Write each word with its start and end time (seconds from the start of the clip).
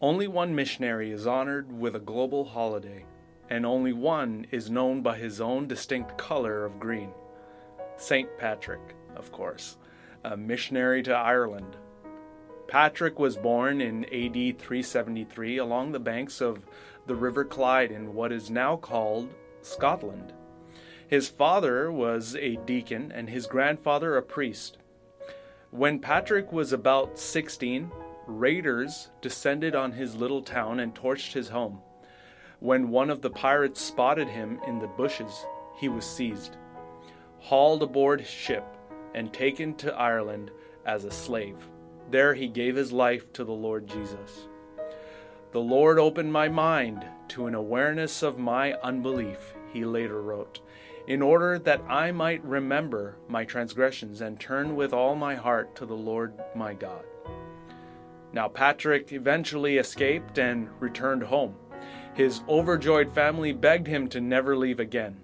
Only 0.00 0.28
one 0.28 0.54
missionary 0.54 1.10
is 1.10 1.26
honored 1.26 1.72
with 1.72 1.96
a 1.96 2.00
global 2.00 2.44
holiday, 2.44 3.04
and 3.50 3.66
only 3.66 3.92
one 3.92 4.46
is 4.52 4.70
known 4.70 5.02
by 5.02 5.18
his 5.18 5.40
own 5.40 5.66
distinct 5.66 6.16
color 6.16 6.64
of 6.64 6.78
green. 6.78 7.10
St. 7.96 8.28
Patrick, 8.38 8.94
of 9.16 9.32
course, 9.32 9.76
a 10.22 10.36
missionary 10.36 11.02
to 11.02 11.12
Ireland. 11.12 11.76
Patrick 12.68 13.18
was 13.18 13.36
born 13.36 13.80
in 13.80 14.04
AD 14.04 14.60
373 14.60 15.56
along 15.56 15.90
the 15.90 15.98
banks 15.98 16.40
of 16.40 16.64
the 17.08 17.16
River 17.16 17.44
Clyde 17.44 17.90
in 17.90 18.14
what 18.14 18.30
is 18.30 18.50
now 18.50 18.76
called 18.76 19.34
Scotland. 19.62 20.32
His 21.08 21.28
father 21.28 21.90
was 21.90 22.36
a 22.36 22.54
deacon 22.66 23.10
and 23.10 23.28
his 23.28 23.48
grandfather 23.48 24.16
a 24.16 24.22
priest. 24.22 24.78
When 25.72 25.98
Patrick 25.98 26.52
was 26.52 26.72
about 26.72 27.18
16, 27.18 27.90
raiders 28.28 29.08
descended 29.22 29.74
on 29.74 29.92
his 29.92 30.14
little 30.14 30.42
town 30.42 30.80
and 30.80 30.94
torched 30.94 31.32
his 31.32 31.48
home. 31.48 31.80
When 32.60 32.90
one 32.90 33.08
of 33.10 33.22
the 33.22 33.30
pirates 33.30 33.80
spotted 33.80 34.28
him 34.28 34.60
in 34.66 34.78
the 34.78 34.86
bushes, 34.86 35.46
he 35.78 35.88
was 35.88 36.04
seized, 36.04 36.56
hauled 37.38 37.82
aboard 37.82 38.26
ship, 38.26 38.64
and 39.14 39.32
taken 39.32 39.74
to 39.76 39.94
Ireland 39.94 40.50
as 40.84 41.04
a 41.04 41.10
slave. 41.10 41.56
There 42.10 42.34
he 42.34 42.48
gave 42.48 42.76
his 42.76 42.92
life 42.92 43.32
to 43.32 43.44
the 43.44 43.52
Lord 43.52 43.86
Jesus. 43.86 44.48
The 45.52 45.60
Lord 45.60 45.98
opened 45.98 46.32
my 46.32 46.48
mind 46.48 47.06
to 47.28 47.46
an 47.46 47.54
awareness 47.54 48.22
of 48.22 48.38
my 48.38 48.74
unbelief, 48.82 49.54
he 49.72 49.84
later 49.84 50.20
wrote, 50.20 50.60
in 51.06 51.22
order 51.22 51.58
that 51.60 51.82
I 51.88 52.12
might 52.12 52.44
remember 52.44 53.16
my 53.28 53.44
transgressions 53.44 54.20
and 54.20 54.38
turn 54.38 54.76
with 54.76 54.92
all 54.92 55.14
my 55.14 55.34
heart 55.34 55.74
to 55.76 55.86
the 55.86 55.96
Lord 55.96 56.34
my 56.54 56.74
God. 56.74 57.04
Now, 58.32 58.48
Patrick 58.48 59.12
eventually 59.12 59.78
escaped 59.78 60.38
and 60.38 60.68
returned 60.80 61.22
home. 61.22 61.54
His 62.14 62.42
overjoyed 62.48 63.10
family 63.10 63.52
begged 63.52 63.86
him 63.86 64.08
to 64.08 64.20
never 64.20 64.56
leave 64.56 64.80
again. 64.80 65.20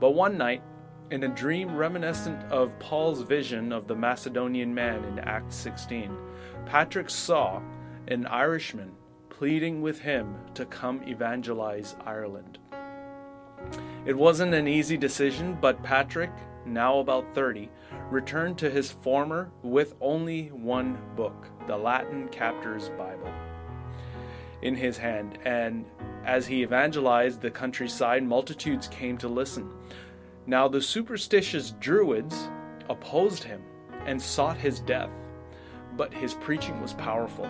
But 0.00 0.12
one 0.12 0.36
night, 0.36 0.62
in 1.10 1.22
a 1.22 1.28
dream 1.28 1.76
reminiscent 1.76 2.42
of 2.50 2.78
Paul's 2.78 3.22
vision 3.22 3.72
of 3.72 3.86
the 3.86 3.94
Macedonian 3.94 4.74
man 4.74 5.04
in 5.04 5.18
Acts 5.18 5.54
16, 5.56 6.16
Patrick 6.66 7.10
saw 7.10 7.60
an 8.08 8.26
Irishman 8.26 8.92
pleading 9.28 9.82
with 9.82 10.00
him 10.00 10.34
to 10.54 10.64
come 10.66 11.02
evangelize 11.06 11.94
Ireland. 12.04 12.58
It 14.06 14.16
wasn't 14.16 14.54
an 14.54 14.66
easy 14.66 14.96
decision, 14.96 15.58
but 15.60 15.82
Patrick, 15.82 16.32
now 16.66 16.98
about 16.98 17.34
30, 17.34 17.70
returned 18.10 18.58
to 18.58 18.70
his 18.70 18.90
former 18.90 19.50
with 19.62 19.94
only 20.00 20.48
one 20.48 20.98
book, 21.16 21.48
the 21.66 21.76
Latin 21.76 22.28
Captor's 22.28 22.88
Bible, 22.90 23.32
in 24.62 24.74
his 24.74 24.96
hand, 24.96 25.38
and 25.44 25.84
as 26.24 26.46
he 26.46 26.62
evangelized 26.62 27.40
the 27.40 27.50
countryside, 27.50 28.22
multitudes 28.24 28.88
came 28.88 29.18
to 29.18 29.28
listen. 29.28 29.70
Now 30.46 30.68
the 30.68 30.80
superstitious 30.80 31.72
Druids 31.80 32.48
opposed 32.88 33.44
him 33.44 33.62
and 34.06 34.20
sought 34.20 34.56
his 34.56 34.80
death, 34.80 35.10
but 35.96 36.12
his 36.12 36.34
preaching 36.34 36.80
was 36.80 36.94
powerful, 36.94 37.48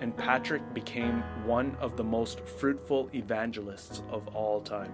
and 0.00 0.16
Patrick 0.16 0.62
became 0.74 1.22
one 1.44 1.76
of 1.80 1.96
the 1.96 2.04
most 2.04 2.40
fruitful 2.40 3.10
evangelists 3.14 4.02
of 4.10 4.28
all 4.28 4.60
time. 4.60 4.92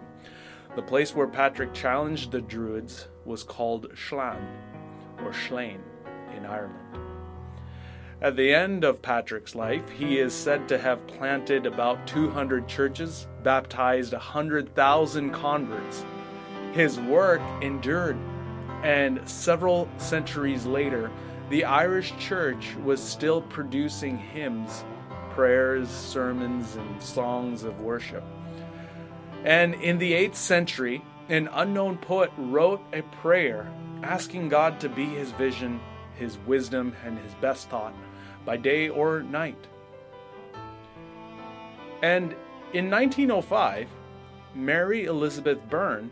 The 0.79 0.85
place 0.85 1.13
where 1.13 1.27
Patrick 1.27 1.75
challenged 1.75 2.31
the 2.31 2.41
Druids 2.41 3.09
was 3.25 3.43
called 3.43 3.91
Schlan, 3.97 4.41
or 5.25 5.33
Slane, 5.33 5.83
in 6.37 6.47
Ireland. 6.47 6.79
At 8.23 8.37
the 8.37 8.55
end 8.55 8.85
of 8.85 9.03
Patrick's 9.03 9.57
life, 9.57 9.91
he 9.91 10.21
is 10.21 10.33
said 10.33 10.69
to 10.69 10.79
have 10.79 11.05
planted 11.09 11.67
about 11.67 12.07
200 12.07 12.69
churches, 12.69 13.27
baptized 13.43 14.13
100,000 14.13 15.33
converts. 15.33 16.05
His 16.75 17.01
work 17.01 17.41
endured, 17.61 18.17
and 18.85 19.29
several 19.29 19.89
centuries 19.97 20.65
later, 20.65 21.11
the 21.51 21.65
Irish 21.65 22.17
church 22.21 22.77
was 22.85 23.03
still 23.03 23.43
producing 23.43 24.17
hymns, 24.17 24.85
prayers, 25.31 25.89
sermons, 25.89 26.77
and 26.77 27.03
songs 27.03 27.65
of 27.65 27.81
worship. 27.81 28.23
And 29.49 29.77
in 29.77 29.97
the 29.97 30.13
8th 30.13 30.35
century, 30.35 31.03
an 31.31 31.49
unknown 31.55 31.97
poet 31.97 32.31
wrote 32.37 32.83
a 32.93 33.01
prayer 33.01 33.73
asking 34.03 34.51
God 34.51 34.79
to 34.81 34.91
be 34.91 35.07
his 35.07 35.31
vision, 35.31 35.81
his 36.17 36.37
wisdom, 36.47 36.95
and 37.03 37.19
his 37.19 37.33
best 37.37 37.71
thought 37.71 37.95
by 38.45 38.59
day 38.59 38.91
or 38.91 39.23
night. 39.23 39.57
And 42.03 42.35
in 42.75 42.91
1905, 42.91 43.89
Mary 44.55 45.07
Elizabeth 45.07 45.59
Byrne, 45.71 46.11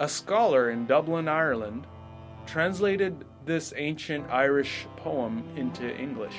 a 0.00 0.08
scholar 0.08 0.70
in 0.70 0.86
Dublin, 0.86 1.28
Ireland, 1.28 1.86
translated 2.46 3.24
this 3.44 3.74
ancient 3.76 4.28
Irish 4.28 4.88
poem 4.96 5.44
into 5.54 5.96
English. 5.96 6.34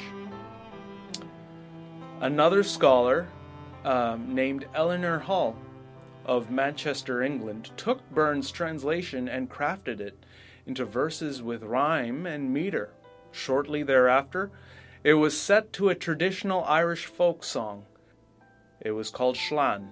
Another 2.19 2.63
scholar 2.63 3.29
um, 3.85 4.35
named 4.35 4.65
Eleanor 4.75 5.19
Hull 5.19 5.55
of 6.27 6.51
Manchester, 6.51 7.23
England, 7.23 7.71
took 7.77 8.07
Byrne's 8.11 8.51
translation 8.51 9.27
and 9.27 9.49
crafted 9.49 9.99
it 9.99 10.25
into 10.65 10.85
verses 10.85 11.41
with 11.41 11.63
rhyme 11.63 12.25
and 12.25 12.53
meter. 12.53 12.89
Shortly 13.31 13.83
thereafter, 13.83 14.51
it 15.03 15.13
was 15.13 15.39
set 15.39 15.71
to 15.73 15.89
a 15.89 15.95
traditional 15.95 16.63
Irish 16.65 17.05
folk 17.05 17.43
song. 17.43 17.85
It 18.81 18.91
was 18.91 19.09
called 19.09 19.37
Schlan, 19.37 19.87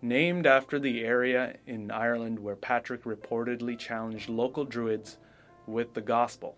named 0.00 0.46
after 0.46 0.78
the 0.78 1.04
area 1.04 1.56
in 1.66 1.90
Ireland 1.90 2.38
where 2.38 2.56
Patrick 2.56 3.04
reportedly 3.04 3.78
challenged 3.78 4.28
local 4.28 4.64
Druids 4.64 5.18
with 5.66 5.94
the 5.94 6.00
gospel. 6.00 6.56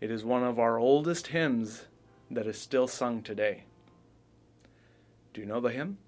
It 0.00 0.10
is 0.10 0.24
one 0.24 0.44
of 0.44 0.58
our 0.58 0.78
oldest 0.78 1.28
hymns 1.28 1.86
that 2.30 2.46
is 2.46 2.60
still 2.60 2.86
sung 2.86 3.22
today. 3.22 3.64
Do 5.32 5.40
you 5.40 5.46
know 5.46 5.60
the 5.60 5.70
hymn? 5.70 5.98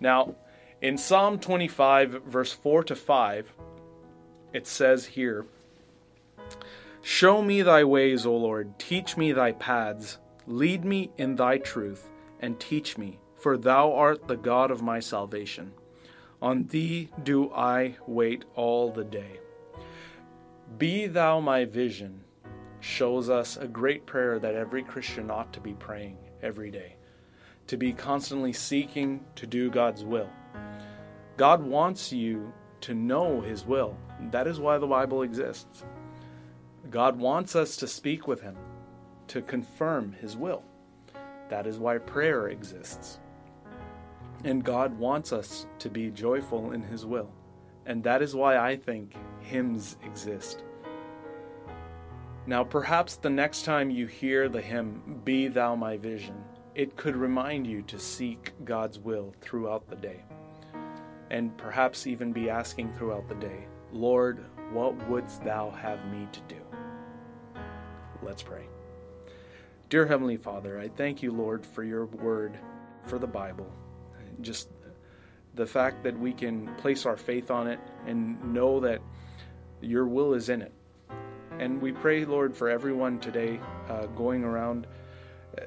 Now, 0.00 0.34
in 0.80 0.96
Psalm 0.96 1.38
25, 1.38 2.22
verse 2.24 2.52
4 2.52 2.84
to 2.84 2.96
5, 2.96 3.52
it 4.52 4.66
says 4.66 5.04
here 5.06 5.46
Show 7.02 7.42
me 7.42 7.62
thy 7.62 7.84
ways, 7.84 8.24
O 8.24 8.34
Lord, 8.34 8.78
teach 8.78 9.16
me 9.16 9.32
thy 9.32 9.52
paths, 9.52 10.18
lead 10.46 10.84
me 10.84 11.10
in 11.18 11.36
thy 11.36 11.58
truth, 11.58 12.08
and 12.40 12.58
teach 12.58 12.96
me, 12.96 13.18
for 13.36 13.56
thou 13.56 13.92
art 13.92 14.26
the 14.26 14.36
God 14.36 14.70
of 14.70 14.82
my 14.82 15.00
salvation. 15.00 15.72
On 16.40 16.64
thee 16.64 17.10
do 17.22 17.52
I 17.52 17.96
wait 18.06 18.44
all 18.54 18.90
the 18.90 19.04
day. 19.04 19.40
Be 20.78 21.06
thou 21.06 21.40
my 21.40 21.66
vision, 21.66 22.24
shows 22.80 23.28
us 23.28 23.58
a 23.58 23.68
great 23.68 24.06
prayer 24.06 24.38
that 24.38 24.54
every 24.54 24.82
Christian 24.82 25.30
ought 25.30 25.52
to 25.52 25.60
be 25.60 25.74
praying 25.74 26.16
every 26.42 26.70
day 26.70 26.96
to 27.70 27.76
be 27.76 27.92
constantly 27.92 28.52
seeking 28.52 29.24
to 29.36 29.46
do 29.46 29.70
God's 29.70 30.04
will. 30.04 30.28
God 31.36 31.62
wants 31.62 32.12
you 32.12 32.52
to 32.80 32.94
know 32.94 33.40
His 33.42 33.64
will. 33.64 33.96
That 34.32 34.48
is 34.48 34.58
why 34.58 34.76
the 34.78 34.88
Bible 34.88 35.22
exists. 35.22 35.84
God 36.90 37.16
wants 37.16 37.54
us 37.54 37.76
to 37.76 37.86
speak 37.86 38.26
with 38.26 38.40
Him, 38.40 38.56
to 39.28 39.40
confirm 39.40 40.10
His 40.20 40.36
will. 40.36 40.64
That 41.48 41.68
is 41.68 41.78
why 41.78 41.98
prayer 41.98 42.48
exists. 42.48 43.20
And 44.42 44.64
God 44.64 44.98
wants 44.98 45.32
us 45.32 45.68
to 45.78 45.88
be 45.88 46.10
joyful 46.10 46.72
in 46.72 46.82
His 46.82 47.06
will. 47.06 47.30
And 47.86 48.02
that 48.02 48.20
is 48.20 48.34
why 48.34 48.58
I 48.58 48.74
think 48.74 49.14
hymns 49.38 49.96
exist. 50.04 50.64
Now, 52.48 52.64
perhaps 52.64 53.14
the 53.14 53.30
next 53.30 53.64
time 53.64 53.90
you 53.90 54.08
hear 54.08 54.48
the 54.48 54.60
hymn, 54.60 55.20
Be 55.22 55.46
Thou 55.46 55.76
My 55.76 55.96
Vision, 55.96 56.34
it 56.80 56.96
could 56.96 57.14
remind 57.14 57.66
you 57.66 57.82
to 57.82 57.98
seek 57.98 58.54
God's 58.64 58.98
will 58.98 59.34
throughout 59.42 59.86
the 59.90 59.96
day. 59.96 60.24
And 61.30 61.54
perhaps 61.58 62.06
even 62.06 62.32
be 62.32 62.48
asking 62.48 62.94
throughout 62.94 63.28
the 63.28 63.34
day, 63.34 63.66
Lord, 63.92 64.42
what 64.72 64.96
wouldst 65.06 65.44
thou 65.44 65.68
have 65.72 66.02
me 66.06 66.26
to 66.32 66.40
do? 66.48 67.60
Let's 68.22 68.42
pray. 68.42 68.64
Dear 69.90 70.06
Heavenly 70.06 70.38
Father, 70.38 70.80
I 70.80 70.88
thank 70.88 71.22
you, 71.22 71.32
Lord, 71.32 71.66
for 71.66 71.84
your 71.84 72.06
word, 72.06 72.58
for 73.04 73.18
the 73.18 73.26
Bible. 73.26 73.70
Just 74.40 74.70
the 75.56 75.66
fact 75.66 76.02
that 76.04 76.18
we 76.18 76.32
can 76.32 76.74
place 76.76 77.04
our 77.04 77.18
faith 77.18 77.50
on 77.50 77.66
it 77.66 77.80
and 78.06 78.54
know 78.54 78.80
that 78.80 79.02
your 79.82 80.06
will 80.06 80.32
is 80.32 80.48
in 80.48 80.62
it. 80.62 80.72
And 81.58 81.82
we 81.82 81.92
pray, 81.92 82.24
Lord, 82.24 82.56
for 82.56 82.70
everyone 82.70 83.20
today 83.20 83.60
uh, 83.90 84.06
going 84.06 84.44
around, 84.44 84.86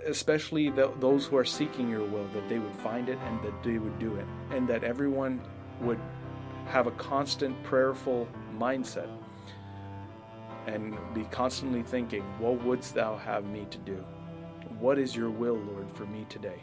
especially 0.06 0.69
the, 0.69 0.91
those 1.00 1.25
who 1.25 1.38
are 1.38 1.45
seeking 1.45 1.89
your 1.89 2.06
will, 2.06 2.27
that 2.33 2.47
they 2.50 2.59
would 2.59 2.75
find 2.77 3.09
it 3.09 3.18
and 3.25 3.41
that 3.44 3.63
they 3.63 3.77
would 3.77 4.00
do 4.00 4.15
it, 4.15 4.25
and 4.51 4.68
that 4.68 4.83
everyone 4.83 5.41
would 5.81 6.00
have 6.68 6.88
a 6.88 6.91
constant 6.91 7.62
prayerful 7.63 8.27
mindset 8.57 9.09
and 10.68 10.97
be 11.13 11.24
constantly 11.25 11.83
thinking, 11.83 12.24
What 12.39 12.63
wouldst 12.63 12.95
thou 12.95 13.18
have 13.18 13.45
me 13.45 13.68
to 13.69 13.77
do? 13.80 14.03
What 14.80 14.97
is 14.97 15.15
your 15.15 15.30
will, 15.30 15.57
Lord, 15.57 15.91
for 15.91 16.06
me 16.06 16.25
today? 16.29 16.62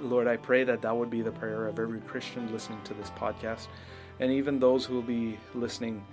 Lord, 0.00 0.26
I 0.26 0.36
pray 0.36 0.64
that 0.64 0.82
that 0.82 0.96
would 0.96 1.10
be 1.10 1.22
the 1.22 1.32
prayer 1.32 1.66
of 1.66 1.78
every 1.78 2.00
Christian 2.00 2.50
listening 2.52 2.80
to 2.84 2.94
this 2.94 3.10
podcast, 3.10 3.68
and 4.18 4.32
even 4.32 4.58
those 4.58 4.84
who 4.84 4.94
will 4.94 5.02
be 5.02 5.38
listening 5.54 6.04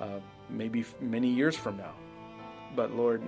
uh, 0.00 0.20
maybe 0.48 0.84
many 1.00 1.28
years 1.28 1.56
from 1.56 1.76
now. 1.76 1.92
But 2.76 2.92
Lord, 2.92 3.22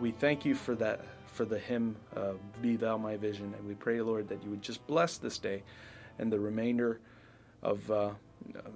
we 0.00 0.10
thank 0.10 0.44
you 0.44 0.54
for 0.54 0.74
that, 0.76 1.00
for 1.26 1.44
the 1.44 1.58
hymn, 1.58 1.96
uh, 2.16 2.32
Be 2.60 2.76
Thou 2.76 2.96
My 2.96 3.16
Vision, 3.16 3.52
and 3.56 3.66
we 3.66 3.74
pray, 3.74 4.00
Lord, 4.00 4.28
that 4.28 4.42
you 4.42 4.50
would 4.50 4.62
just 4.62 4.86
bless 4.86 5.18
this 5.18 5.38
day 5.38 5.62
and 6.18 6.32
the 6.32 6.38
remainder 6.38 7.00
of 7.62 7.90
uh, 7.90 8.10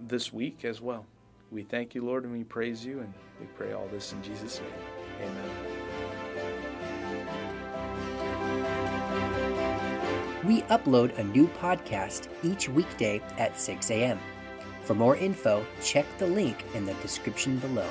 this 0.07 0.33
week 0.33 0.65
as 0.65 0.81
well. 0.81 1.07
We 1.51 1.63
thank 1.63 1.95
you, 1.95 2.05
Lord, 2.05 2.25
and 2.25 2.33
we 2.33 2.45
praise 2.45 2.85
you, 2.85 3.01
and 3.01 3.13
we 3.41 3.47
pray 3.57 3.73
all 3.73 3.89
this 3.89 4.13
in 4.13 4.23
Jesus' 4.23 4.61
name. 4.61 5.29
Amen. 5.29 5.51
We 10.45 10.63
upload 10.63 11.19
a 11.19 11.25
new 11.25 11.49
podcast 11.49 12.29
each 12.43 12.69
weekday 12.69 13.21
at 13.37 13.59
6 13.59 13.91
a.m. 13.91 14.19
For 14.85 14.95
more 14.95 15.17
info, 15.17 15.67
check 15.83 16.07
the 16.19 16.27
link 16.27 16.65
in 16.75 16.87
the 16.87 16.95
description 16.95 17.59
below. 17.59 17.87